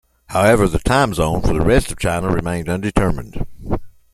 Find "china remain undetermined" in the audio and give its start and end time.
1.99-3.45